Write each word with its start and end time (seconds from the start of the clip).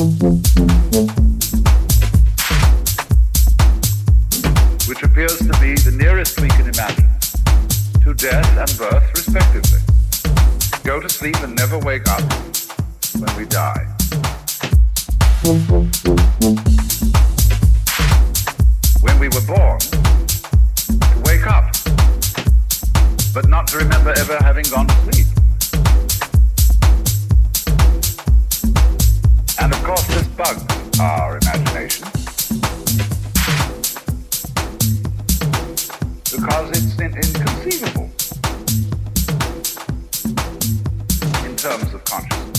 Which 0.00 0.08
appears 5.02 5.36
to 5.36 5.52
be 5.60 5.76
the 5.76 5.94
nearest 5.94 6.40
we 6.40 6.48
can 6.48 6.70
imagine 6.72 7.06
to 8.04 8.14
death 8.14 8.48
and 8.56 8.78
birth, 8.78 9.10
respectively. 9.14 9.80
Go 10.84 11.00
to 11.00 11.08
sleep 11.10 11.36
and 11.42 11.54
never 11.54 11.78
wake 11.80 12.08
up 12.08 12.22
when 13.18 13.36
we 13.36 13.44
die. 13.44 13.86
When 19.02 19.18
we 19.18 19.28
were 19.28 19.44
born, 19.46 19.80
wake 21.26 21.46
up, 21.46 21.74
but 23.34 23.50
not 23.50 23.66
to 23.66 23.76
remember 23.76 24.14
ever 24.16 24.38
having 24.40 24.64
gone 24.64 24.86
to 24.86 25.12
sleep. 25.12 25.29
This 29.90 30.28
bugs 30.28 30.64
our 31.00 31.36
imagination. 31.38 32.04
Because 36.30 36.70
it's 36.70 36.94
in- 37.00 37.16
inconceivable 37.16 38.08
in 41.44 41.56
terms 41.56 41.92
of 41.92 42.04
consciousness. 42.04 42.50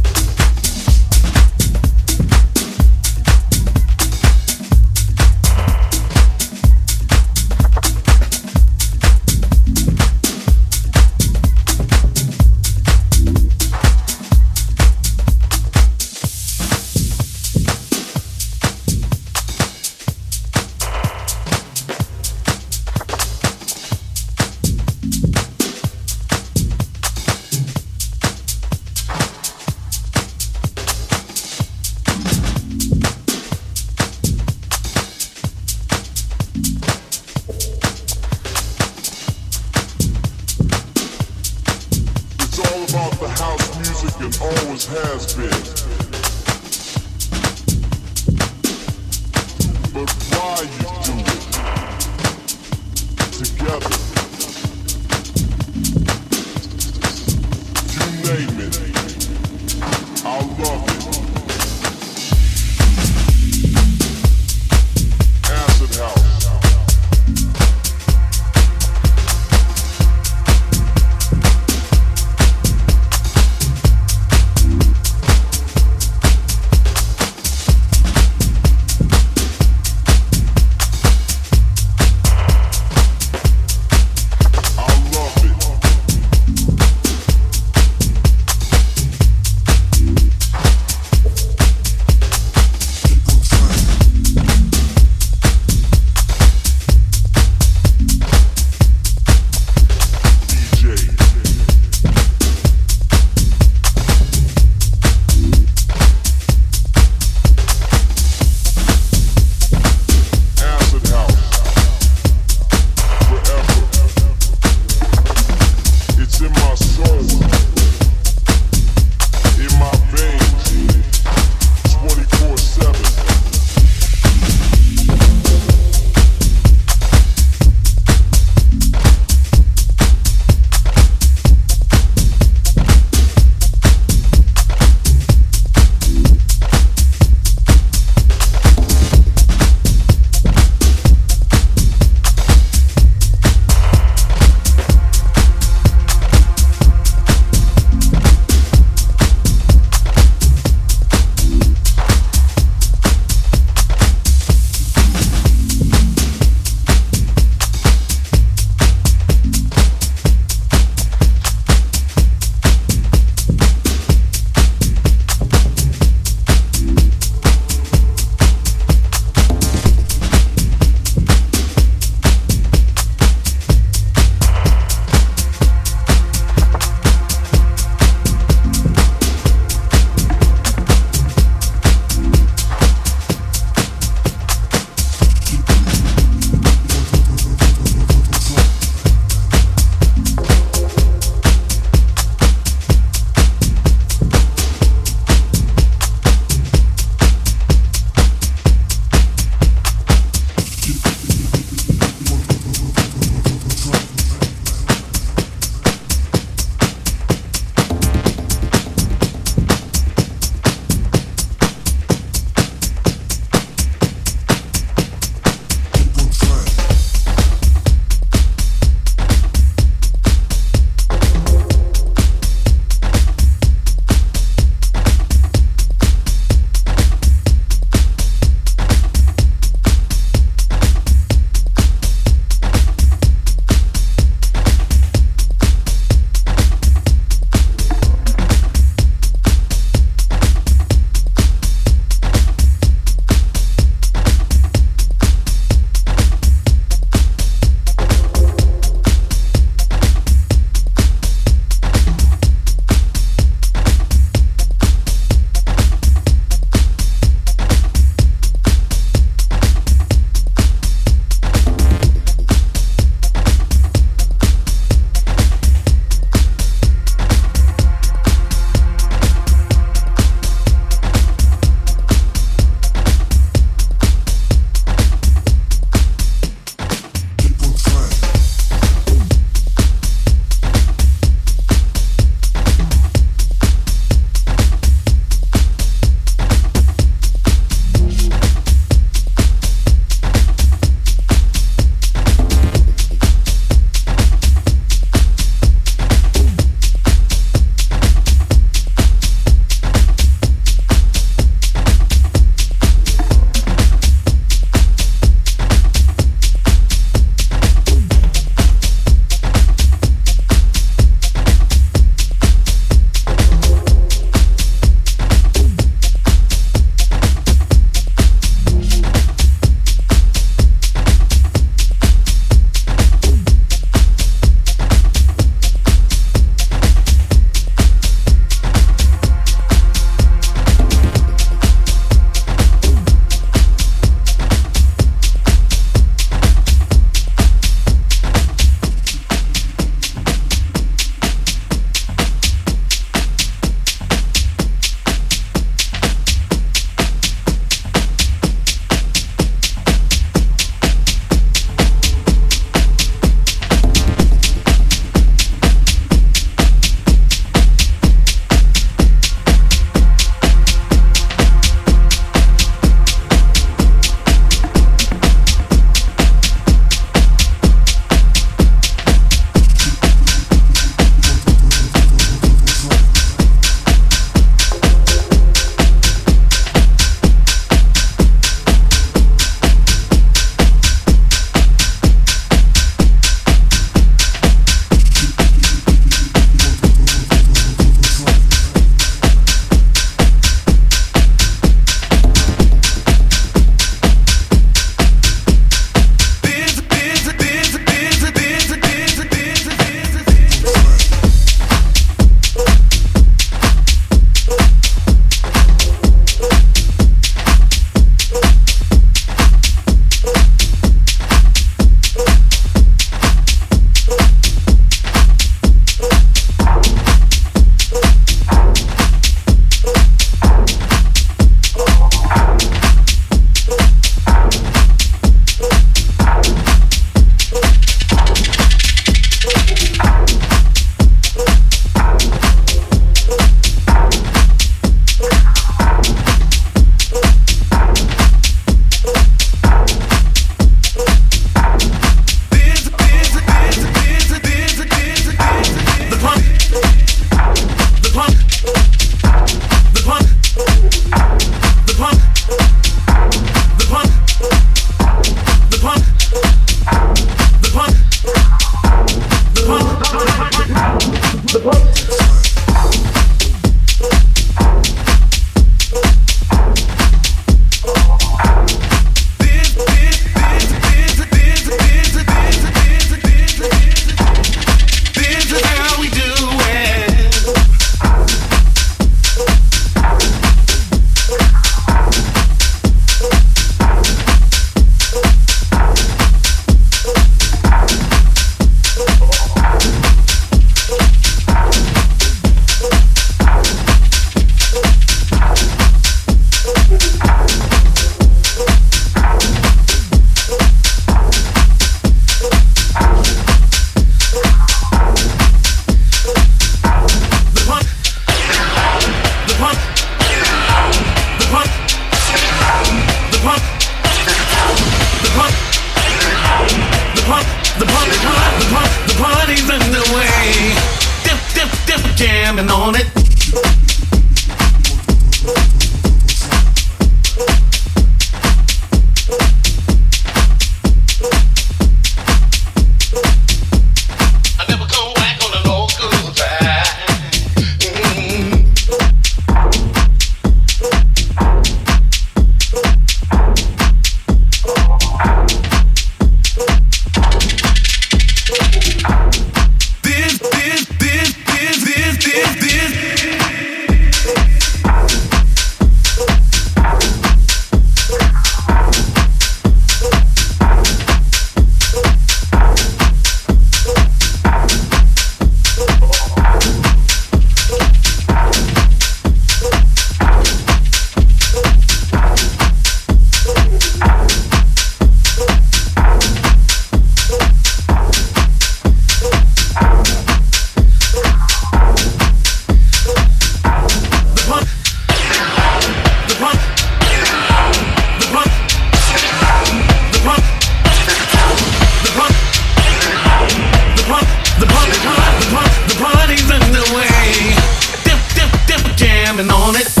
slamming 599.31 599.49
on 599.51 599.75
it. 599.77 600.00